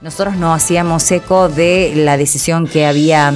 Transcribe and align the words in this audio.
Nosotros 0.00 0.36
no 0.36 0.54
hacíamos 0.54 1.10
eco 1.10 1.48
de 1.48 1.92
la 1.96 2.16
decisión 2.16 2.68
que 2.68 2.86
había 2.86 3.32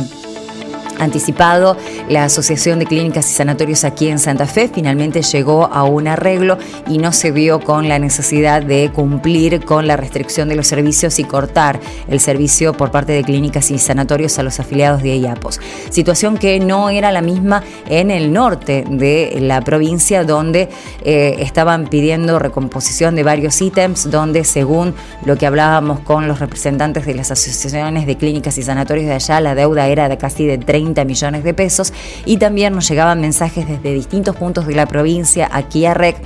anticipado 1.02 1.76
la 2.08 2.24
Asociación 2.24 2.78
de 2.78 2.86
Clínicas 2.86 3.30
y 3.30 3.34
Sanatorios 3.34 3.84
aquí 3.84 4.08
en 4.08 4.18
Santa 4.18 4.46
Fe 4.46 4.70
finalmente 4.72 5.22
llegó 5.22 5.66
a 5.66 5.84
un 5.84 6.08
arreglo 6.08 6.58
y 6.88 6.98
no 6.98 7.12
se 7.12 7.30
vio 7.30 7.60
con 7.60 7.88
la 7.88 7.98
necesidad 7.98 8.62
de 8.62 8.90
cumplir 8.92 9.64
con 9.64 9.86
la 9.86 9.96
restricción 9.96 10.48
de 10.48 10.56
los 10.56 10.66
servicios 10.66 11.18
y 11.18 11.24
cortar 11.24 11.80
el 12.08 12.20
servicio 12.20 12.72
por 12.74 12.90
parte 12.90 13.12
de 13.12 13.22
clínicas 13.22 13.70
y 13.70 13.78
sanatorios 13.78 14.38
a 14.38 14.42
los 14.42 14.60
afiliados 14.60 15.02
de 15.02 15.16
IAPOS. 15.16 15.60
Situación 15.90 16.38
que 16.38 16.60
no 16.60 16.90
era 16.90 17.12
la 17.12 17.22
misma 17.22 17.62
en 17.88 18.10
el 18.10 18.32
norte 18.32 18.84
de 18.88 19.38
la 19.40 19.60
provincia 19.60 20.24
donde 20.24 20.68
eh, 21.04 21.36
estaban 21.40 21.88
pidiendo 21.88 22.38
recomposición 22.38 23.14
de 23.14 23.22
varios 23.22 23.60
ítems 23.60 24.10
donde 24.10 24.44
según 24.44 24.94
lo 25.24 25.36
que 25.36 25.46
hablábamos 25.46 26.00
con 26.00 26.28
los 26.28 26.40
representantes 26.40 27.06
de 27.06 27.14
las 27.14 27.30
asociaciones 27.30 28.06
de 28.06 28.16
clínicas 28.16 28.58
y 28.58 28.62
sanatorios 28.62 29.06
de 29.06 29.14
allá 29.14 29.40
la 29.40 29.54
deuda 29.54 29.88
era 29.88 30.08
de 30.08 30.18
casi 30.18 30.46
de 30.46 30.58
30 30.58 30.91
millones 31.04 31.44
de 31.44 31.54
pesos 31.54 31.92
y 32.24 32.36
también 32.36 32.74
nos 32.74 32.88
llegaban 32.88 33.20
mensajes 33.20 33.66
desde 33.66 33.94
distintos 33.94 34.36
puntos 34.36 34.66
de 34.66 34.74
la 34.74 34.86
provincia 34.86 35.48
aquí 35.50 35.86
a 35.86 35.94
REC 35.94 36.16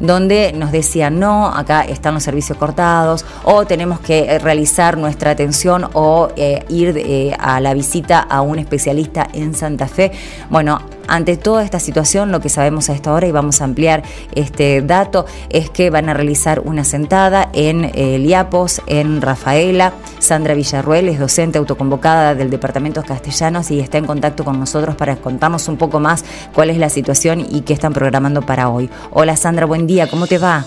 donde 0.00 0.52
nos 0.54 0.72
decían, 0.72 1.20
no, 1.20 1.46
acá 1.46 1.82
están 1.82 2.14
los 2.14 2.22
servicios 2.22 2.58
cortados, 2.58 3.24
o 3.44 3.66
tenemos 3.66 4.00
que 4.00 4.20
eh, 4.20 4.38
realizar 4.38 4.96
nuestra 4.96 5.30
atención 5.30 5.88
o 5.92 6.30
eh, 6.36 6.64
ir 6.70 6.96
eh, 6.96 7.36
a 7.38 7.60
la 7.60 7.74
visita 7.74 8.18
a 8.18 8.40
un 8.40 8.58
especialista 8.58 9.28
en 9.32 9.54
Santa 9.54 9.86
Fe. 9.86 10.10
Bueno, 10.48 10.80
ante 11.10 11.36
toda 11.36 11.64
esta 11.64 11.80
situación, 11.80 12.32
lo 12.32 12.40
que 12.40 12.48
sabemos 12.48 12.88
a 12.88 12.94
esta 12.94 13.12
hora, 13.12 13.26
y 13.26 13.32
vamos 13.32 13.60
a 13.60 13.64
ampliar 13.64 14.02
este 14.34 14.80
dato, 14.80 15.26
es 15.50 15.68
que 15.68 15.90
van 15.90 16.08
a 16.08 16.14
realizar 16.14 16.60
una 16.60 16.84
sentada 16.84 17.50
en 17.52 17.90
Liapos, 18.22 18.80
en 18.86 19.20
Rafaela. 19.20 19.92
Sandra 20.20 20.54
Villarruel 20.54 21.08
es 21.08 21.18
docente 21.18 21.58
autoconvocada 21.58 22.34
del 22.34 22.48
Departamento 22.48 23.02
Castellanos 23.02 23.70
y 23.70 23.80
está 23.80 23.98
en 23.98 24.06
contacto 24.06 24.44
con 24.44 24.58
nosotros 24.58 24.94
para 24.94 25.16
contarnos 25.16 25.68
un 25.68 25.76
poco 25.76 26.00
más 26.00 26.24
cuál 26.54 26.70
es 26.70 26.78
la 26.78 26.88
situación 26.88 27.40
y 27.40 27.62
qué 27.62 27.72
están 27.72 27.92
programando 27.92 28.42
para 28.42 28.68
hoy. 28.68 28.88
Hola 29.10 29.36
Sandra, 29.36 29.66
buen 29.66 29.86
día, 29.86 30.08
¿cómo 30.08 30.26
te 30.26 30.38
va? 30.38 30.64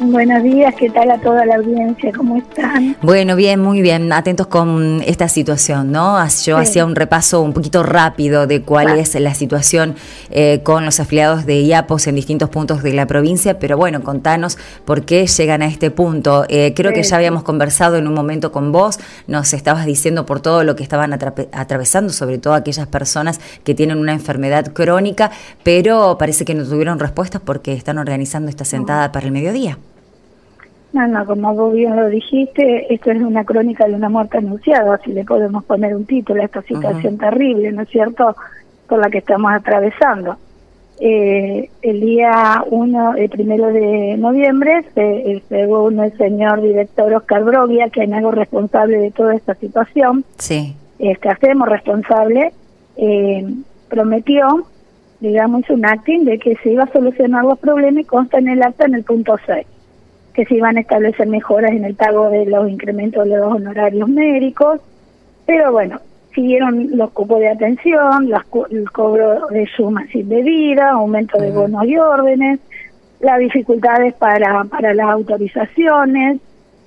Buenos 0.00 0.42
días, 0.42 0.74
¿qué 0.78 0.90
tal 0.90 1.10
a 1.10 1.18
toda 1.18 1.44
la 1.46 1.56
audiencia? 1.56 2.12
¿Cómo 2.16 2.36
están? 2.36 2.96
Bueno, 3.02 3.36
bien, 3.36 3.60
muy 3.60 3.82
bien, 3.82 4.12
atentos 4.12 4.46
con 4.46 5.02
esta 5.06 5.28
situación, 5.28 5.92
¿no? 5.92 6.18
Yo 6.44 6.56
hacía 6.56 6.84
un 6.84 6.96
repaso 6.96 7.40
un 7.40 7.52
poquito 7.52 7.82
rápido 7.82 8.46
de 8.46 8.62
cuál 8.62 8.98
es 8.98 9.14
la 9.14 9.34
situación 9.34 9.94
eh, 10.30 10.60
con 10.64 10.84
los 10.84 10.98
afiliados 10.98 11.46
de 11.46 11.60
IAPOS 11.62 12.08
en 12.08 12.16
distintos 12.16 12.48
puntos 12.48 12.82
de 12.82 12.92
la 12.92 13.06
provincia, 13.06 13.58
pero 13.58 13.76
bueno, 13.76 14.02
contanos 14.02 14.58
por 14.84 15.04
qué 15.04 15.26
llegan 15.26 15.62
a 15.62 15.66
este 15.66 15.90
punto. 15.90 16.46
Eh, 16.48 16.72
creo 16.74 16.92
que 16.92 17.02
ya 17.02 17.16
habíamos 17.16 17.42
conversado 17.42 17.96
en 17.96 18.08
un 18.08 18.14
momento 18.14 18.50
con 18.50 18.72
vos, 18.72 18.98
nos 19.26 19.52
estabas 19.52 19.86
diciendo 19.86 20.26
por 20.26 20.40
todo 20.40 20.64
lo 20.64 20.74
que 20.74 20.82
estaban 20.82 21.12
atravesando, 21.12 22.12
sobre 22.12 22.38
todo 22.38 22.54
aquellas 22.54 22.88
personas 22.88 23.40
que 23.62 23.74
tienen 23.74 23.98
una 23.98 24.12
enfermedad 24.12 24.72
crónica, 24.72 25.30
pero 25.62 26.16
parece 26.18 26.44
que 26.44 26.54
no 26.54 26.64
tuvieron 26.64 26.98
respuestas 26.98 27.40
porque 27.44 27.72
están 27.72 27.98
organizando 27.98 28.48
esta 28.50 28.64
sentada 28.64 29.12
para 29.12 29.26
el 29.26 29.32
mediodía. 29.32 29.78
No, 30.92 31.08
no, 31.08 31.24
como 31.24 31.54
vos 31.54 31.72
bien 31.72 31.96
lo 31.96 32.08
dijiste, 32.08 32.92
esto 32.92 33.10
es 33.10 33.22
una 33.22 33.44
crónica 33.44 33.86
de 33.86 33.94
una 33.94 34.10
muerte 34.10 34.38
anunciada, 34.38 35.00
si 35.02 35.12
le 35.12 35.24
podemos 35.24 35.64
poner 35.64 35.96
un 35.96 36.04
título 36.04 36.42
a 36.42 36.44
esta 36.44 36.60
situación 36.62 37.16
terrible, 37.16 37.72
¿no 37.72 37.82
es 37.82 37.88
cierto?, 37.88 38.36
por 38.88 38.98
la 38.98 39.08
que 39.08 39.18
estamos 39.18 39.50
atravesando. 39.52 40.36
Eh, 41.00 41.70
el 41.80 42.00
día 42.00 42.62
1, 42.70 43.14
el 43.14 43.30
primero 43.30 43.68
de 43.68 44.16
noviembre, 44.18 44.84
se, 44.94 45.42
según 45.48 45.98
el 45.98 46.16
señor 46.18 46.60
director 46.60 47.12
Oscar 47.14 47.42
Brogia, 47.42 47.88
que 47.88 48.04
es 48.04 48.12
algo 48.12 48.30
responsable 48.30 48.98
de 48.98 49.10
toda 49.12 49.34
esta 49.34 49.54
situación, 49.54 50.26
sí. 50.36 50.76
que 50.98 51.28
hacemos 51.28 51.70
responsable, 51.70 52.52
eh, 52.96 53.46
prometió, 53.88 54.66
digamos, 55.20 55.68
un 55.70 55.86
acting 55.86 56.24
de 56.24 56.38
que 56.38 56.54
se 56.56 56.72
iba 56.72 56.84
a 56.84 56.92
solucionar 56.92 57.44
los 57.44 57.58
problemas 57.58 58.02
y 58.02 58.06
consta 58.06 58.38
en 58.38 58.48
el 58.48 58.62
acta 58.62 58.84
en 58.84 58.94
el 58.94 59.04
punto 59.04 59.36
6 59.46 59.66
que 60.34 60.44
se 60.46 60.54
iban 60.54 60.76
a 60.76 60.80
establecer 60.80 61.26
mejoras 61.26 61.72
en 61.72 61.84
el 61.84 61.94
pago 61.94 62.30
de 62.30 62.46
los 62.46 62.68
incrementos 62.68 63.28
de 63.28 63.36
los 63.36 63.52
honorarios 63.52 64.08
médicos, 64.08 64.80
pero 65.46 65.72
bueno, 65.72 66.00
siguieron 66.34 66.96
los 66.96 67.10
cupos 67.10 67.40
de 67.40 67.48
atención, 67.48 68.30
el 68.70 68.90
cobro 68.90 69.48
de 69.48 69.66
sumas 69.76 70.14
indebidas, 70.14 70.92
aumento 70.92 71.38
de 71.38 71.50
bonos 71.50 71.84
y 71.86 71.96
órdenes, 71.96 72.60
las 73.20 73.38
dificultades 73.38 74.14
para, 74.14 74.64
para 74.64 74.94
las 74.94 75.06
autorizaciones, 75.08 76.40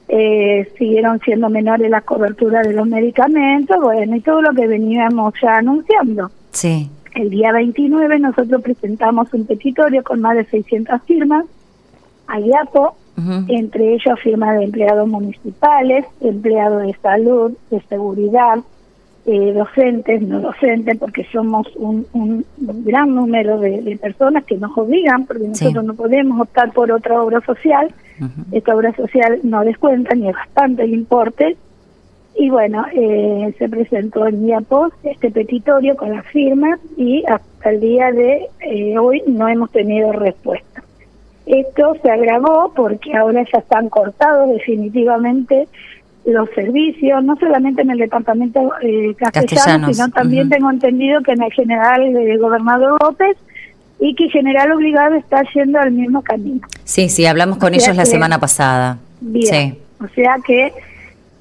eh, 0.07 0.67
siguieron 0.78 1.19
siendo 1.22 1.50
menores 1.50 1.89
las 1.89 2.03
coberturas 2.03 2.67
de 2.67 2.73
los 2.73 2.88
medicamentos, 2.88 3.81
bueno, 3.81 4.16
y 4.16 4.22
todo 4.22 4.41
lo 4.41 4.53
que 4.53 4.67
veníamos 4.67 5.34
ya 5.41 5.57
anunciando. 5.57 6.31
Sí. 6.51 6.89
El 7.16 7.29
día 7.29 7.51
29 7.53 8.19
nosotros 8.19 8.61
presentamos 8.61 9.34
un 9.34 9.45
petitorio 9.45 10.03
con 10.03 10.19
más 10.22 10.35
de 10.35 10.45
600 10.45 11.01
firmas 11.03 11.45
a 12.28 12.39
IAPO 12.39 12.97
entre 13.48 13.94
ellos 13.94 14.20
firmas 14.22 14.58
de 14.58 14.66
empleados 14.66 15.08
municipales, 15.08 16.06
empleados 16.22 16.84
de 16.84 16.94
salud, 17.02 17.53
de 17.72 17.81
seguridad, 17.81 18.59
eh, 19.26 19.53
docentes, 19.53 20.22
no 20.22 20.40
docentes, 20.40 20.98
porque 21.00 21.26
somos 21.31 21.68
un, 21.78 22.06
un 22.14 22.46
gran 22.59 23.16
número 23.16 23.59
de, 23.59 23.98
personas 24.00 24.44
que 24.44 24.58
nos 24.58 24.78
obligan, 24.78 25.26
porque 25.26 25.48
nosotros 25.48 25.84
no 25.84 25.96
podemos 25.96 26.40
optar 26.40 26.72
por 26.74 26.92
otra 26.92 27.22
obra 27.22 27.42
social, 27.42 27.88
esta 28.52 28.76
obra 28.76 28.96
social 28.96 29.40
no 29.44 29.64
descuenta 29.64 30.14
ni 30.14 30.30
es 30.30 30.36
bastante 30.36 30.84
el 30.84 30.94
importe, 30.94 31.58
y 32.38 32.50
bueno, 32.50 32.86
eh, 32.94 33.56
se 33.58 33.68
presentó 33.68 34.28
el 34.28 34.44
día 34.44 34.62
post 34.62 34.94
este 35.03 35.32
petitorio 35.32 35.96
con 35.96 36.12
las 36.12 36.26
firmas 36.28 36.80
y 36.97 37.24
hasta 37.26 37.72
el 37.72 37.80
día 37.80 38.12
de 38.12 38.47
eh, 38.59 39.00
hoy 39.00 39.24
no 39.26 39.47
hemos 39.47 39.72
tenido 39.72 40.12
respuesta. 40.12 40.84
Esto 41.45 41.95
se 42.01 42.09
agravó 42.09 42.72
porque 42.75 43.16
ahora 43.16 43.44
ya 43.51 43.59
están 43.59 43.89
cortados 43.89 44.50
definitivamente 44.50 45.67
los 46.25 46.50
servicios, 46.56 47.23
no 47.23 47.35
solamente 47.35 47.83
en 47.83 47.91
el 47.91 48.00
departamento 48.00 48.72
eh, 48.81 49.13
castellano, 49.16 49.94
sino 49.94 50.09
también 50.09 50.50
tengo 50.50 50.72
entendido 50.72 51.22
que 51.22 51.34
en 51.34 51.44
el 51.44 51.53
general 51.53 52.13
de 52.13 52.38
gobernador 52.38 53.00
López 53.01 53.38
y 54.00 54.16
que 54.16 54.29
general 54.29 54.72
obligado 54.72 55.16
está 55.16 55.44
yendo 55.53 55.79
al 55.79 55.91
mismo 55.91 56.23
camino. 56.23 56.61
Sí, 56.84 57.09
sí, 57.09 57.25
hablamos 57.25 57.57
con 57.57 57.73
ellos 57.73 57.95
la 57.95 58.05
semana 58.05 58.39
pasada. 58.39 58.97
Bien, 59.22 59.78
o 60.03 60.07
sea 60.16 60.38
que 60.45 60.73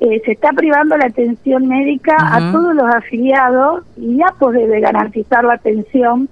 eh, 0.00 0.22
se 0.24 0.32
está 0.32 0.50
privando 0.52 0.96
la 0.96 1.06
atención 1.06 1.66
médica 1.66 2.16
a 2.18 2.52
todos 2.52 2.74
los 2.74 2.94
afiliados 2.94 3.84
y 3.96 4.18
ya 4.18 4.26
debe 4.52 4.80
garantizar 4.80 5.44
la 5.44 5.54
atención 5.54 6.28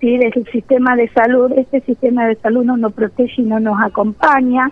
¿sí? 0.00 0.18
del 0.18 0.32
sistema 0.50 0.96
de 0.96 1.08
salud, 1.08 1.52
este 1.56 1.80
sistema 1.80 2.26
de 2.26 2.36
salud 2.36 2.64
no 2.64 2.76
nos 2.76 2.92
protege 2.92 3.42
y 3.42 3.44
no 3.44 3.60
nos 3.60 3.80
acompaña. 3.80 4.70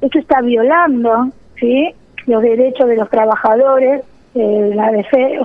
Esto 0.00 0.18
está 0.18 0.40
violando 0.40 1.28
¿sí? 1.58 1.94
los 2.26 2.42
derechos 2.42 2.88
de 2.88 2.96
los 2.96 3.08
trabajadores, 3.10 4.02
eh, 4.34 4.72
la 4.74 4.90
de 4.90 5.04
fe. 5.04 5.38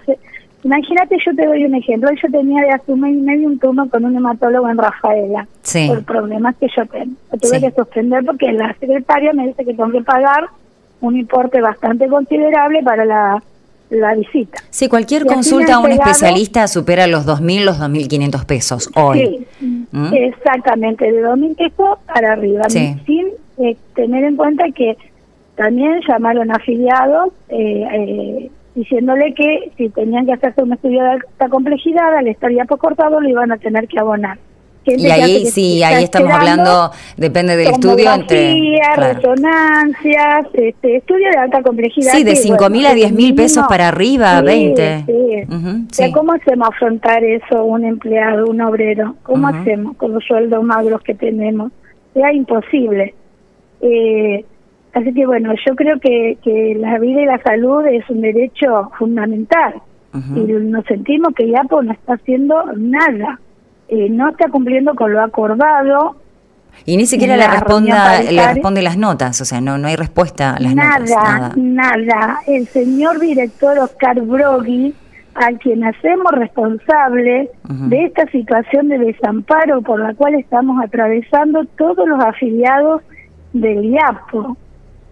imagínate, 0.63 1.17
yo 1.23 1.35
te 1.35 1.45
doy 1.45 1.65
un 1.65 1.75
ejemplo. 1.75 2.09
Yo 2.11 2.31
tenía 2.31 2.61
de 2.63 2.71
hace 2.71 2.91
un 2.91 3.01
mes 3.01 3.13
y 3.13 3.21
medio 3.21 3.47
un 3.47 3.59
turno 3.59 3.89
con 3.89 4.05
un 4.05 4.15
hematólogo 4.15 4.69
en 4.69 4.77
Rafaela 4.77 5.47
por 5.87 6.03
problemas 6.03 6.55
que 6.57 6.67
yo 6.75 6.85
tengo. 6.85 7.15
tuve 7.41 7.61
que 7.61 7.71
suspender 7.71 8.25
porque 8.25 8.51
la 8.51 8.73
secretaria 8.79 9.33
me 9.33 9.47
dice 9.47 9.65
que 9.65 9.73
tengo 9.73 9.91
que 9.91 10.01
pagar 10.01 10.45
un 11.01 11.15
importe 11.17 11.61
bastante 11.61 12.07
considerable 12.07 12.83
para 12.83 13.05
la 13.05 13.43
la 13.89 14.13
visita. 14.15 14.59
Sí, 14.69 14.87
cualquier 14.87 15.25
consulta 15.25 15.75
a 15.75 15.79
un 15.79 15.91
especialista 15.91 16.67
supera 16.67 17.07
los 17.07 17.25
2.000, 17.25 17.63
los 17.63 17.79
2.500 17.79 18.45
pesos 18.45 18.89
hoy. 18.95 19.47
Sí, 19.59 19.85
¿Mm? 19.91 20.13
exactamente, 20.13 21.11
de 21.11 21.23
2.000 21.23 21.55
pesos 21.55 21.97
para 22.05 22.33
arriba, 22.33 22.69
sin 22.69 22.99
eh, 23.57 23.75
tener 23.95 24.23
en 24.23 24.35
cuenta 24.35 24.65
que 24.75 24.97
también 25.55 25.99
llamaron 26.07 26.51
afiliados 26.51 27.33
eh, 27.49 27.85
eh, 27.91 28.51
diciéndole 28.75 29.33
que 29.33 29.71
si 29.75 29.89
tenían 29.89 30.25
que 30.25 30.33
hacerse 30.33 30.63
un 30.63 30.73
estudio 30.73 31.03
de 31.03 31.09
alta 31.09 31.49
complejidad, 31.49 32.15
al 32.15 32.27
estar 32.27 32.51
ya 32.51 32.65
por 32.65 32.77
cortado, 32.77 33.19
lo 33.19 33.27
iban 33.27 33.51
a 33.51 33.57
tener 33.57 33.87
que 33.87 33.99
abonar 33.99 34.37
y 34.97 35.09
ahí 35.09 35.45
sí, 35.45 35.83
ahí 35.83 36.03
estamos 36.03 36.31
hablando, 36.31 36.91
depende 37.17 37.55
del 37.55 37.67
estudio, 37.67 38.13
entre 38.13 38.79
resonancias, 38.95 40.47
este, 40.53 40.97
estudio 40.97 41.29
de 41.31 41.37
alta 41.37 41.61
complejidad. 41.61 42.11
Sí, 42.13 42.23
de 42.23 42.35
5 42.35 42.69
mil 42.69 42.85
a 42.85 42.93
10 42.93 43.11
mil 43.13 43.35
pesos 43.35 43.65
para 43.67 43.89
arriba, 43.89 44.41
20. 44.41 45.05
Sí. 45.91 46.11
¿Cómo 46.13 46.33
hacemos 46.33 46.69
afrontar 46.69 47.23
eso 47.23 47.63
un 47.63 47.85
empleado, 47.85 48.47
un 48.47 48.61
obrero? 48.61 49.15
¿Cómo 49.23 49.47
hacemos 49.47 49.95
con 49.97 50.13
los 50.13 50.23
sueldos 50.23 50.63
magros 50.63 51.01
que 51.01 51.13
tenemos? 51.13 51.71
Era 52.15 52.33
imposible. 52.33 53.13
Eh, 53.81 54.43
así 54.93 55.13
que 55.13 55.25
bueno, 55.25 55.53
yo 55.65 55.75
creo 55.75 55.99
que, 55.99 56.37
que 56.43 56.75
la 56.79 56.99
vida 56.99 57.21
y 57.21 57.25
la 57.25 57.41
salud 57.41 57.85
es 57.85 58.09
un 58.09 58.21
derecho 58.21 58.91
fundamental. 58.97 59.75
Y 60.35 60.39
nos 60.39 60.85
sentimos 60.85 61.35
que 61.35 61.45
IAPO 61.45 61.83
no 61.83 61.91
está 61.91 62.13
haciendo 62.13 62.63
nada 62.75 63.39
eh, 63.89 64.07
no 64.09 64.29
está 64.29 64.49
cumpliendo 64.49 64.93
con 64.95 65.11
lo 65.13 65.21
acordado 65.21 66.15
Y 66.85 66.97
ni 66.97 67.05
siquiera 67.05 67.35
le, 67.35 67.47
responda, 67.47 68.21
le 68.21 68.53
responde 68.53 68.81
las 68.81 68.97
notas, 68.97 69.41
o 69.41 69.45
sea, 69.45 69.61
no, 69.61 69.77
no 69.77 69.87
hay 69.87 69.95
respuesta 69.95 70.55
a 70.55 70.59
las 70.59 70.75
nada, 70.75 70.99
notas. 70.99 71.57
Nada, 71.57 71.97
nada. 71.97 72.39
El 72.47 72.67
señor 72.67 73.19
director 73.19 73.79
Oscar 73.79 74.21
Brogui, 74.21 74.93
al 75.35 75.57
quien 75.59 75.83
hacemos 75.83 76.31
responsable 76.33 77.49
de 77.63 78.03
esta 78.05 78.25
situación 78.27 78.89
de 78.89 78.97
desamparo 78.99 79.81
por 79.81 79.99
la 79.99 80.13
cual 80.13 80.35
estamos 80.35 80.83
atravesando 80.83 81.65
todos 81.77 82.07
los 82.07 82.23
afiliados 82.23 83.01
del 83.53 83.85
IAPO. 83.85 84.57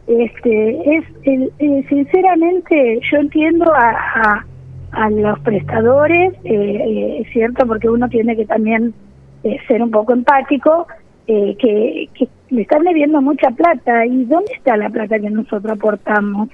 Este, 0.07 0.97
es 0.97 1.03
eh, 1.23 1.85
sinceramente 1.89 2.99
yo 3.11 3.17
entiendo 3.17 3.73
a, 3.73 3.89
a, 3.89 4.45
los 5.09 5.39
prestadores, 5.39 6.33
eh, 6.43 6.53
eh, 6.53 7.21
es 7.21 7.31
cierto, 7.31 7.65
porque 7.67 7.89
uno 7.89 8.09
tiene 8.09 8.35
que 8.35 8.45
también 8.45 8.93
ser 9.67 9.81
un 9.81 9.91
poco 9.91 10.13
empático, 10.13 10.87
que, 11.25 12.09
que 12.13 12.27
le 12.49 12.61
están 12.61 12.83
debiendo 12.83 13.21
mucha 13.21 13.49
plata. 13.51 14.05
¿Y 14.05 14.25
dónde 14.25 14.53
está 14.53 14.77
la 14.77 14.89
plata 14.89 15.19
que 15.19 15.29
nosotros 15.29 15.73
aportamos? 15.73 16.49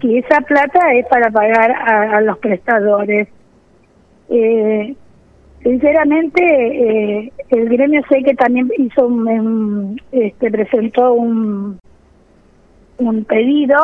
Que 0.00 0.18
esa 0.18 0.40
plata 0.40 0.92
es 0.94 1.06
para 1.06 1.30
pagar 1.30 1.70
a, 1.70 2.20
los 2.22 2.38
prestadores. 2.38 3.28
Eh, 4.28 4.96
sinceramente, 5.62 6.42
eh, 6.42 7.32
el 7.50 7.68
gremio 7.68 8.02
sé 8.10 8.22
que 8.24 8.34
también 8.34 8.68
hizo 8.78 9.06
un, 9.06 10.00
este, 10.10 10.50
presentó 10.50 11.12
un, 11.12 11.78
un 12.98 13.24
pedido, 13.24 13.76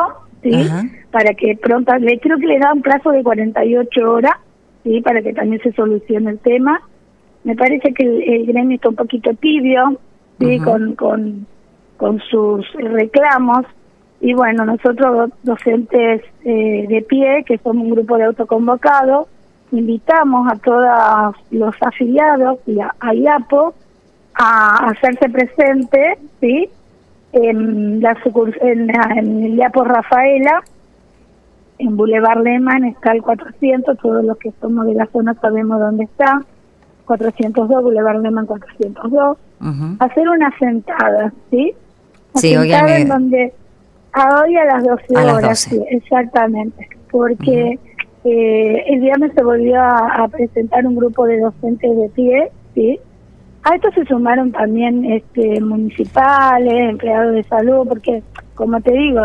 ¿sí? 0.43 0.69
Para 1.11 1.33
que 1.33 1.57
pronto, 1.61 1.95
le 1.97 2.19
creo 2.19 2.37
que 2.37 2.47
le 2.47 2.59
da 2.59 2.73
un 2.73 2.81
plazo 2.81 3.11
de 3.11 3.23
48 3.23 4.11
horas, 4.11 4.35
¿sí? 4.83 5.01
Para 5.01 5.21
que 5.21 5.33
también 5.33 5.61
se 5.61 5.71
solucione 5.73 6.31
el 6.31 6.39
tema. 6.39 6.81
Me 7.43 7.55
parece 7.55 7.93
que 7.93 8.03
el, 8.03 8.45
gremio 8.45 8.75
está 8.75 8.89
un 8.89 8.95
poquito 8.95 9.33
tibio, 9.35 9.99
¿sí? 10.39 10.59
con, 10.59 10.95
con, 10.95 11.47
con 11.97 12.19
sus 12.19 12.65
reclamos. 12.73 13.65
Y 14.19 14.33
bueno, 14.33 14.65
nosotros 14.65 15.29
docentes 15.43 16.23
eh, 16.43 16.85
de 16.87 17.01
pie, 17.03 17.43
que 17.45 17.57
somos 17.59 17.83
un 17.83 17.91
grupo 17.91 18.17
de 18.17 18.25
autoconvocados, 18.25 19.27
invitamos 19.71 20.51
a 20.51 20.55
todos 20.57 21.35
los 21.51 21.75
afiliados 21.81 22.59
y 22.65 22.79
a, 22.79 22.93
IAPO 23.13 23.73
a 24.33 24.89
hacerse 24.89 25.29
presente, 25.29 26.17
¿sí? 26.39 26.69
En, 27.33 28.01
la 28.01 28.17
en, 28.61 28.89
en 28.89 29.43
el 29.43 29.55
IAPO 29.57 29.83
Rafaela, 29.83 30.63
en 31.79 31.97
Boulevard 31.97 32.41
Lehman 32.41 32.85
está 32.85 33.11
el 33.11 33.21
400, 33.21 33.97
todos 33.97 34.23
los 34.23 34.37
que 34.37 34.51
somos 34.59 34.85
de 34.87 34.95
la 34.95 35.05
zona 35.07 35.33
sabemos 35.35 35.79
dónde 35.79 36.05
está, 36.05 36.41
402, 37.05 37.83
Boulevard 37.83 38.21
Lehman 38.21 38.45
402, 38.45 39.37
hacer 39.99 40.29
una 40.29 40.51
sentada, 40.57 41.33
¿sí? 41.51 41.73
Una 42.33 42.41
sí, 42.41 42.53
sentada 42.53 42.97
en 42.97 43.07
donde 43.07 43.53
a 44.13 44.41
hoy 44.41 44.55
a 44.55 44.65
las 44.65 44.83
12 44.83 45.17
horas, 45.17 45.59
Sí, 45.59 45.79
exactamente, 45.89 46.87
porque 47.11 47.79
eh, 48.23 48.83
el 48.87 48.99
viernes 48.99 49.31
se 49.33 49.43
volvió 49.43 49.81
a, 49.81 50.27
presentar 50.31 50.85
un 50.85 50.95
grupo 50.95 51.25
de 51.25 51.39
docentes 51.39 51.95
de 51.95 52.09
pie, 52.09 52.51
¿sí? 52.73 52.99
A 53.67 53.75
esto 53.75 53.89
se 53.91 54.05
sumaron 54.05 54.53
también 54.53 55.03
este, 55.03 55.59
municipales, 55.59 56.73
empleados 56.73 57.33
de 57.33 57.43
salud, 57.43 57.85
porque, 57.85 58.23
como 58.55 58.79
te 58.79 58.93
digo, 58.93 59.21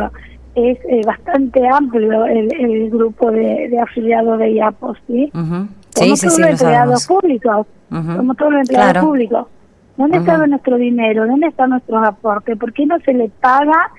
es 0.56 0.78
eh, 0.88 1.00
bastante 1.06 1.66
amplio 1.68 2.26
el, 2.26 2.90
grupo 2.90 3.30
de, 3.30 3.78
afiliados 3.80 4.40
de 4.40 4.52
IAPOS, 4.54 4.98
¿sí? 5.06 5.30
Como 5.32 5.68
todos 5.94 6.38
los 6.38 6.50
empleados 6.50 7.06
públicos, 7.06 7.66
como 7.88 8.34
todos 8.34 8.52
los 8.52 8.60
empleados 8.62 9.04
públicos. 9.04 9.46
¿Dónde 9.96 10.18
está 10.18 10.44
nuestro 10.46 10.76
dinero? 10.76 11.26
¿Dónde 11.26 11.46
están 11.46 11.70
nuestros 11.70 12.04
aportes? 12.04 12.58
¿Por 12.58 12.72
qué 12.72 12.84
no 12.86 12.98
se 13.00 13.12
le 13.12 13.28
paga 13.28 13.92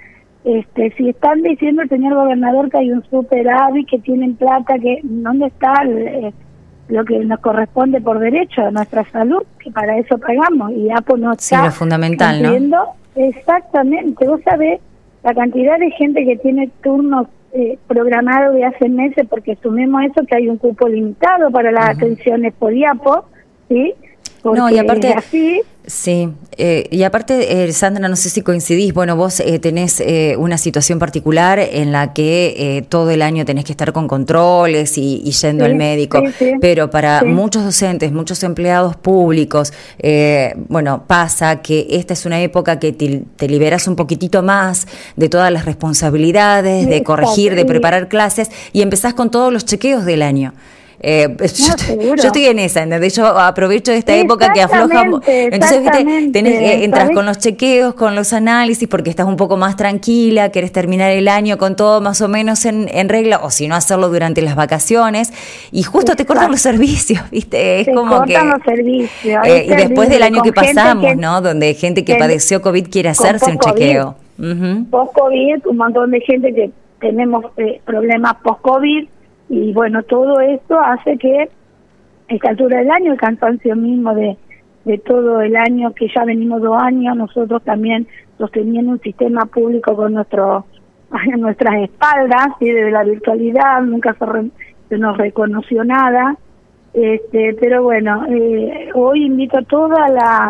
este, 0.44 0.92
si 0.98 1.08
están 1.08 1.42
diciendo 1.42 1.84
el 1.84 1.90
señor 1.90 2.16
gobernador 2.16 2.70
que 2.70 2.80
hay 2.80 2.92
un 2.92 3.04
superávit, 3.06 3.88
que 3.88 4.00
tienen 4.00 4.36
plata, 4.36 4.78
que 4.78 5.00
¿dónde 5.04 5.46
está 5.46 5.72
eh, 5.86 6.34
lo 6.88 7.06
que 7.06 7.20
nos 7.20 7.40
corresponde 7.40 8.02
por 8.02 8.20
derecho 8.20 8.62
a 8.62 8.72
nuestra 8.72 9.04
salud? 9.12 9.44
Que 9.60 9.72
para 9.72 9.98
eso 9.98 10.18
pagamos 10.18 10.72
y 10.72 10.90
APO 10.90 11.18
no 11.18 11.32
está. 11.34 11.70
Sí, 11.70 11.78
fundamental, 11.78 12.42
¿no? 12.70 12.96
Exactamente. 13.16 14.28
Vos 14.28 14.42
sabés 14.44 14.80
la 15.24 15.34
cantidad 15.34 15.80
de 15.80 15.92
gente 15.92 16.26
que 16.26 16.38
tiene 16.38 16.70
turnos 16.82 17.28
eh, 17.54 17.78
programados 17.88 18.56
de 18.56 18.66
hace 18.66 18.90
meses, 18.90 19.28
porque 19.30 19.56
sumemos 19.62 20.04
eso 20.04 20.26
que 20.26 20.36
hay 20.36 20.50
un 20.50 20.58
cupo 20.58 20.88
limitado 20.88 21.52
para 21.52 21.72
las 21.72 21.92
atenciones 21.92 22.54
por 22.54 22.74
IAPO, 22.74 23.26
¿sí? 23.70 23.94
No, 24.44 24.70
y 24.70 24.78
aparte, 24.78 25.14
así. 25.14 25.62
Sí, 25.86 26.30
eh, 26.58 26.88
y 26.92 27.04
aparte, 27.04 27.66
eh, 27.66 27.74
Sandra, 27.74 28.08
no 28.08 28.16
sé 28.16 28.30
si 28.30 28.42
coincidís, 28.42 28.94
bueno, 28.94 29.18
vos 29.18 29.42
eh, 29.42 29.60
tenés 29.60 30.00
eh, 30.00 30.36
una 30.38 30.58
situación 30.58 30.98
particular 30.98 31.60
en 31.60 31.92
la 31.92 32.14
que 32.14 32.86
todo 32.88 33.12
el 33.12 33.22
año 33.22 33.44
tenés 33.44 33.66
que 33.66 33.74
estar 33.74 33.92
con 33.92 34.08
controles 34.08 34.98
y, 34.98 35.20
yendo 35.32 35.66
al 35.66 35.76
médico, 35.76 36.24
pero 36.62 36.90
para 36.90 37.24
muchos 37.24 37.66
docentes, 37.66 38.14
muchos 38.14 38.44
empleados 38.44 38.96
públicos, 38.96 39.74
bueno, 40.70 41.04
pasa 41.06 41.62
que 41.62 41.88
esta 41.90 42.14
es 42.14 42.26
una 42.26 42.42
época 42.42 42.80
que 42.80 42.94
te, 42.94 43.48
liberas 43.48 43.88
un 43.88 43.98
poquitito 43.98 44.42
más 44.42 44.88
de 45.18 45.28
todas 45.28 45.52
las 45.52 45.66
responsabilidades, 45.66 46.88
de 46.88 47.04
corregir, 47.04 47.56
de 47.56 47.66
preparar 47.66 48.08
clases 48.08 48.50
y 48.72 48.82
empezás 48.82 49.14
con 49.14 49.32
todos 49.32 49.52
los 49.52 49.66
chequeos 49.66 50.06
del 50.06 50.22
año. 50.22 50.54
Eh, 51.06 51.36
yo, 51.38 52.14
estoy 52.16 52.46
en 52.46 52.60
esa, 52.60 52.82
¿entendés? 52.82 53.14
Yo 53.14 53.26
aprovecho 53.26 53.92
esta 53.92 54.16
época 54.16 54.54
que 54.54 54.62
aflojamos. 54.62 55.22
Entonces, 55.28 55.82
¿viste? 55.82 56.30
Tenés, 56.32 56.54
eh, 56.54 56.86
entras 56.86 57.12
con 57.12 57.26
los 57.26 57.40
chequeos, 57.40 57.94
con 57.94 58.16
los 58.16 58.32
análisis, 58.32 58.88
porque 58.88 59.10
estás 59.10 59.26
un 59.26 59.36
poco 59.36 59.58
más 59.58 59.76
tranquila, 59.76 60.50
querés 60.50 60.72
terminar 60.72 61.12
el 61.12 61.28
año 61.28 61.58
con 61.58 61.76
todo 61.76 62.00
más 62.00 62.22
o 62.22 62.30
menos 62.30 62.66
en, 62.66 63.10
regla, 63.10 63.42
o 63.44 63.50
si 63.50 63.68
no, 63.68 63.76
hacerlo 63.76 64.08
durante 64.08 64.42
las 64.42 64.56
vacaciones, 64.56 65.34
y 65.74 65.84
justo 65.84 66.16
te 66.16 66.26
cortan 66.26 66.50
los 66.50 66.62
servicios, 66.62 67.22
¿viste? 67.32 67.82
Es 67.82 67.90
como 67.94 68.24
que. 68.24 68.38
Los 68.42 68.64
servicios. 68.64 69.46
Eh, 69.46 69.66
y 69.68 69.76
después 69.76 70.08
del 70.08 70.24
año 70.24 70.42
que 70.42 70.54
pasamos, 70.54 71.18
¿no? 71.18 71.42
Donde 71.42 71.74
gente 71.74 72.06
que, 72.06 72.16
padeció 72.16 72.62
COVID 72.62 72.88
quiere 72.90 73.10
hacerse 73.10 73.52
un 73.52 73.60
chequeo. 73.60 74.16
Post-COVID, 74.90 75.68
un 75.68 75.78
montón 75.78 76.12
de 76.12 76.22
gente 76.22 76.54
que 76.54 76.72
tenemos 77.02 77.44
problemas 77.84 78.36
post-COVID 78.42 79.10
y 79.50 79.74
bueno, 79.74 80.04
todo 80.04 80.40
esto 80.40 80.80
hace 80.80 81.18
que 81.18 81.50
esta 82.28 82.50
altura 82.50 82.80
del 82.80 82.92
año, 82.92 83.12
el 83.12 83.20
cansancio 83.20 83.76
mismo 83.76 84.14
de, 84.16 84.38
de 84.86 84.98
todo 84.98 85.42
el 85.42 85.56
año, 85.56 85.94
que 85.94 86.08
ya 86.14 86.26
venimos 86.26 86.62
dos 86.62 86.82
años, 86.82 87.16
nosotros 87.16 87.62
también 87.64 88.08
sosteniendo 88.38 88.92
un 88.92 89.00
sistema 89.02 89.46
público 89.46 89.96
con 89.96 90.14
nuestro, 90.14 90.66
nuestras 91.38 91.76
espaldas, 91.84 92.48
¿sí? 92.60 92.70
desde 92.70 92.92
la 92.92 93.04
virtualidad, 93.04 93.82
nunca 93.82 94.16
se, 94.90 94.98
nos 94.98 95.18
reconoció 95.18 95.84
nada. 95.84 96.36
Este, 96.94 97.56
pero 97.60 97.82
bueno, 97.82 98.24
eh, 98.30 98.90
hoy 98.94 99.26
invito 99.26 99.58
a 99.58 99.64
toda 99.64 100.10
la, 100.10 100.50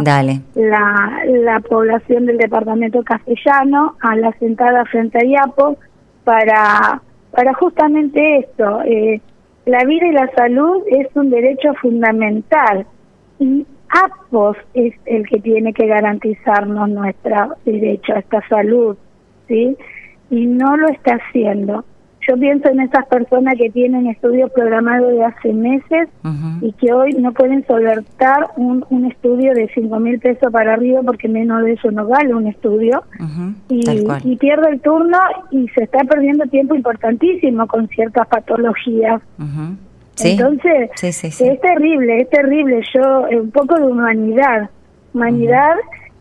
la, 0.55 1.23
la 1.25 1.59
población 1.61 2.25
del 2.25 2.37
departamento 2.37 3.01
castellano 3.01 3.95
a 4.01 4.17
la 4.17 4.33
sentada 4.33 4.83
frente 4.85 5.19
a 5.19 5.25
IAPO 5.25 5.77
para 6.25 7.01
para 7.33 7.53
justamente 7.55 8.37
esto. 8.37 8.81
Eh, 8.83 9.19
la 9.65 9.83
vida 9.85 10.07
y 10.07 10.11
la 10.11 10.29
salud 10.35 10.83
es 10.87 11.07
un 11.15 11.29
derecho 11.29 11.73
fundamental 11.81 12.85
y 13.39 13.65
APOS 13.89 14.57
es 14.73 14.93
el 15.05 15.27
que 15.27 15.39
tiene 15.39 15.73
que 15.73 15.87
garantizarnos 15.87 16.89
nuestro 16.89 17.55
derecho 17.65 18.13
a 18.13 18.19
esta 18.19 18.47
salud, 18.47 18.95
¿sí? 19.47 19.75
Y 20.29 20.45
no 20.45 20.77
lo 20.77 20.89
está 20.89 21.15
haciendo. 21.15 21.83
Yo 22.27 22.37
pienso 22.37 22.69
en 22.69 22.79
esas 22.79 23.05
personas 23.07 23.55
que 23.57 23.69
tienen 23.69 24.07
estudios 24.07 24.51
programados 24.51 25.11
de 25.11 25.23
hace 25.25 25.51
meses 25.51 26.07
y 26.61 26.71
que 26.73 26.93
hoy 26.93 27.11
no 27.13 27.33
pueden 27.33 27.65
solventar 27.67 28.51
un, 28.55 28.85
un 28.89 29.05
estudio 29.05 29.53
de 29.53 29.69
cinco 29.73 29.99
mil 29.99 30.19
pesos 30.19 30.51
para 30.51 30.73
arriba 30.73 31.01
porque 31.03 31.27
menos 31.27 31.63
de 31.63 31.73
eso 31.73 31.91
no 31.91 32.07
vale 32.07 32.33
un 32.33 32.47
estudio 32.47 33.03
y, 33.67 33.83
y, 34.23 34.35
pierde 34.37 34.69
el 34.69 34.79
turno 34.79 35.17
y 35.51 35.67
se 35.69 35.83
está 35.83 35.99
perdiendo 36.05 36.45
tiempo 36.45 36.75
importantísimo 36.75 37.67
con 37.67 37.87
ciertas 37.89 38.27
patologías. 38.27 39.21
Entonces, 40.21 40.91
es 41.03 41.61
terrible, 41.61 42.21
es 42.21 42.29
terrible. 42.29 42.81
Yo, 42.93 43.27
eh, 43.27 43.41
un 43.41 43.51
poco 43.51 43.75
de 43.75 43.85
humanidad, 43.85 44.69
humanidad. 45.13 45.75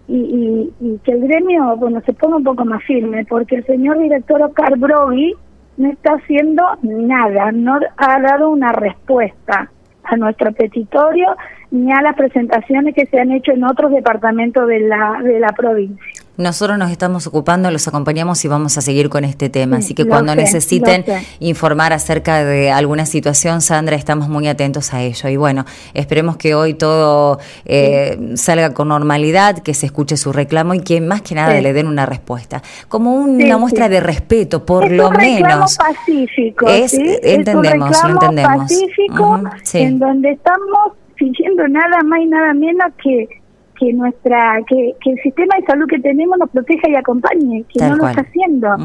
Y, 0.09 0.73
y, 0.81 0.99
que 1.05 1.13
el 1.13 1.21
gremio, 1.23 1.77
bueno, 1.77 2.03
se 2.05 2.13
ponga 2.13 2.37
un 2.37 2.45
poco 2.45 2.65
más 2.65 2.83
firme, 2.85 3.25
porque 3.25 3.57
el 3.57 3.65
señor 3.65 3.99
director 3.99 4.43
Oscar 4.43 4.77
Brogui 4.77 5.35
no 5.77 5.91
está 5.91 6.15
haciendo 6.15 6.63
nada, 6.83 7.53
no 7.53 7.79
ha 7.97 8.21
dado 8.21 8.51
una 8.51 8.73
respuesta 8.73 9.71
a 10.05 10.17
nuestro 10.17 10.53
petitorio 10.53 11.37
ni 11.71 11.93
a 11.93 12.03
las 12.03 12.17
presentaciones 12.17 12.95
que 12.95 13.07
se 13.07 13.19
han 13.19 13.33
hecho 13.33 13.53
en 13.53 13.65
otros 13.65 13.91
departamentos 13.93 14.67
de 14.67 14.81
la, 14.81 15.21
de 15.23 15.41
la 15.41 15.49
provincia. 15.49 16.22
Nosotros 16.43 16.77
nos 16.77 16.91
estamos 16.91 17.27
ocupando, 17.27 17.71
los 17.71 17.87
acompañamos 17.87 18.45
y 18.45 18.49
vamos 18.49 18.77
a 18.77 18.81
seguir 18.81 19.09
con 19.09 19.25
este 19.25 19.49
tema. 19.49 19.77
Así 19.77 19.95
que 19.95 20.05
cuando 20.05 20.35
necesiten 20.35 21.05
informar 21.39 21.93
acerca 21.93 22.45
de 22.45 22.71
alguna 22.71 23.07
situación, 23.07 23.61
Sandra, 23.61 23.97
estamos 23.97 24.29
muy 24.29 24.49
atentos 24.49 24.93
a 24.93 25.03
ello. 25.03 25.29
Y 25.29 25.37
bueno, 25.37 25.65
esperemos 25.95 26.37
que 26.37 26.55
hoy 26.55 26.75
todo 26.75 27.39
eh, 27.65 28.33
salga 28.35 28.75
con 28.75 28.89
normalidad, 28.89 29.59
que 29.59 29.73
se 29.73 29.87
escuche 29.87 30.17
su 30.17 30.33
reclamo 30.33 30.75
y 30.75 30.81
que 30.81 31.01
más 31.01 31.23
que 31.23 31.35
nada 31.35 31.61
le 31.61 31.73
den 31.73 31.87
una 31.87 32.07
respuesta. 32.07 32.63
Como 32.89 33.15
una 33.15 33.59
muestra 33.59 33.89
de 33.89 34.01
respeto, 34.01 34.67
por 34.67 34.91
lo 34.91 35.11
un 35.11 35.17
menos. 35.17 35.77
pacífico. 35.77 36.69
Es, 36.69 36.93
entendemos, 36.95 37.91
es 37.93 38.05
un 38.05 38.11
lo 38.11 38.15
entendemos. 38.15 38.57
pacífico 38.59 39.41
en 39.75 39.99
donde 39.99 40.33
estamos 40.33 40.93
fingiendo 41.17 41.69
nada 41.69 42.03
más 42.05 42.21
y 42.21 42.27
nada 42.27 42.53
menos 42.53 42.93
que 43.03 43.29
que 43.83 43.93
nuestra 43.93 44.61
que, 44.69 44.95
que, 45.01 45.11
el 45.11 45.19
sistema 45.23 45.57
de 45.59 45.67
salud 45.67 45.87
que 45.89 45.99
tenemos 45.99 46.39
nos 46.39 46.51
proteja 46.51 46.89
y 46.89 46.95
acompañe, 46.95 47.65
que 47.73 47.85
no 47.85 47.97
lo 47.97 48.07
está 48.07 48.23
haciendo. 48.23 48.77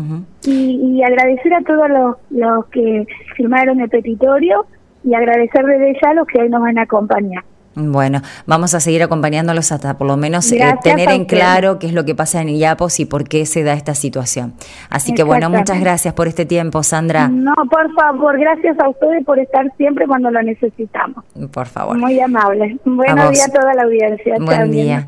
y, 0.43 0.97
y, 0.97 1.03
agradecer 1.03 1.53
a 1.53 1.61
todos 1.61 1.89
los, 1.89 2.15
los 2.31 2.65
que 2.67 3.05
firmaron 3.35 3.79
el 3.79 3.89
petitorio 3.89 4.65
y 5.03 5.13
agradecer 5.13 5.65
desde 5.65 5.99
ya 6.01 6.09
a 6.09 6.13
los 6.15 6.27
que 6.27 6.41
hoy 6.41 6.49
nos 6.49 6.61
van 6.61 6.79
a 6.79 6.83
acompañar. 6.83 7.43
Bueno, 7.79 8.21
vamos 8.47 8.73
a 8.73 8.79
seguir 8.79 9.03
acompañándolos 9.03 9.71
hasta 9.71 9.97
por 9.97 10.07
lo 10.07 10.17
menos 10.17 10.51
eh, 10.51 10.75
tener 10.81 11.11
en 11.11 11.25
claro 11.25 11.77
qué 11.77 11.85
es 11.87 11.93
lo 11.93 12.05
que 12.05 12.15
pasa 12.15 12.41
en 12.41 12.49
Iapos 12.49 12.99
y 12.99 13.05
por 13.05 13.27
qué 13.27 13.45
se 13.45 13.63
da 13.63 13.73
esta 13.73 13.93
situación. 13.93 14.53
Así 14.89 15.13
que 15.13 15.21
bueno, 15.21 15.49
muchas 15.49 15.79
gracias 15.79 16.13
por 16.15 16.27
este 16.27 16.45
tiempo, 16.45 16.81
Sandra. 16.81 17.27
No, 17.27 17.53
por 17.69 17.93
favor, 17.93 18.39
gracias 18.39 18.79
a 18.79 18.89
ustedes 18.89 19.23
por 19.25 19.37
estar 19.37 19.71
siempre 19.77 20.07
cuando 20.07 20.31
lo 20.31 20.41
necesitamos. 20.41 21.23
Por 21.51 21.67
favor. 21.67 21.97
Muy 21.97 22.19
amable. 22.19 22.77
Buenos 22.83 23.31
días 23.31 23.49
a 23.49 23.51
toda 23.51 23.73
la 23.75 23.83
audiencia. 23.83 24.35
Buen 24.39 24.71
día. 24.71 25.07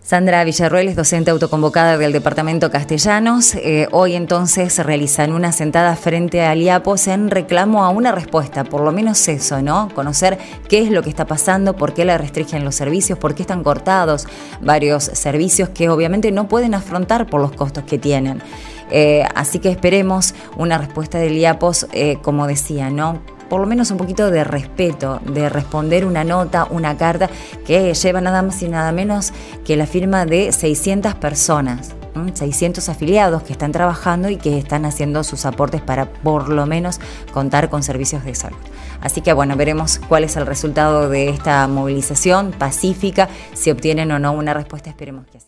Sandra 0.00 0.44
Villarroel 0.44 0.88
es 0.88 0.96
docente 0.96 1.30
autoconvocada 1.30 1.96
del 1.96 2.12
Departamento 2.12 2.70
Castellanos. 2.70 3.54
Eh, 3.54 3.86
hoy 3.92 4.14
entonces 4.14 4.72
se 4.72 4.82
realizan 4.82 5.32
una 5.32 5.52
sentada 5.52 5.94
frente 5.96 6.42
a 6.42 6.54
Iapos 6.54 7.06
en 7.08 7.30
reclamo 7.30 7.84
a 7.84 7.90
una 7.90 8.12
respuesta, 8.12 8.64
por 8.64 8.82
lo 8.82 8.92
menos 8.92 9.26
eso, 9.28 9.62
¿no? 9.62 9.88
Conocer 9.94 10.38
qué 10.68 10.82
es 10.82 10.90
lo 10.90 11.02
que 11.02 11.10
está 11.10 11.26
pasando, 11.26 11.76
por 11.76 11.94
qué 11.94 12.04
restringen 12.18 12.64
los 12.64 12.74
servicios, 12.74 13.18
porque 13.18 13.42
están 13.42 13.62
cortados 13.62 14.26
varios 14.60 15.04
servicios 15.04 15.68
que 15.70 15.88
obviamente 15.88 16.32
no 16.32 16.48
pueden 16.48 16.74
afrontar 16.74 17.26
por 17.26 17.40
los 17.40 17.52
costos 17.52 17.84
que 17.84 17.98
tienen. 17.98 18.42
Eh, 18.90 19.24
así 19.34 19.58
que 19.58 19.70
esperemos 19.70 20.34
una 20.56 20.78
respuesta 20.78 21.18
del 21.18 21.36
IAPOS, 21.36 21.86
eh, 21.92 22.18
como 22.22 22.46
decía, 22.46 22.90
¿no? 22.90 23.20
por 23.50 23.60
lo 23.60 23.66
menos 23.66 23.90
un 23.90 23.98
poquito 23.98 24.30
de 24.30 24.44
respeto, 24.44 25.20
de 25.26 25.48
responder 25.48 26.06
una 26.06 26.22
nota, 26.22 26.68
una 26.70 26.96
carta 26.96 27.28
que 27.66 27.92
lleva 27.92 28.20
nada 28.20 28.42
más 28.42 28.62
y 28.62 28.68
nada 28.68 28.92
menos 28.92 29.32
que 29.64 29.76
la 29.76 29.86
firma 29.86 30.24
de 30.24 30.52
600 30.52 31.16
personas. 31.16 31.99
600 32.34 32.88
afiliados 32.88 33.42
que 33.42 33.52
están 33.52 33.72
trabajando 33.72 34.28
y 34.28 34.36
que 34.36 34.58
están 34.58 34.84
haciendo 34.84 35.24
sus 35.24 35.46
aportes 35.46 35.80
para 35.80 36.06
por 36.06 36.48
lo 36.48 36.66
menos 36.66 37.00
contar 37.32 37.70
con 37.70 37.82
servicios 37.82 38.24
de 38.24 38.34
salud. 38.34 38.58
Así 39.00 39.20
que 39.20 39.32
bueno, 39.32 39.56
veremos 39.56 40.00
cuál 40.08 40.24
es 40.24 40.36
el 40.36 40.46
resultado 40.46 41.08
de 41.08 41.28
esta 41.28 41.66
movilización 41.66 42.52
pacífica, 42.52 43.28
si 43.54 43.70
obtienen 43.70 44.10
o 44.12 44.18
no 44.18 44.32
una 44.32 44.54
respuesta, 44.54 44.90
esperemos 44.90 45.26
que 45.26 45.38
así. 45.38 45.46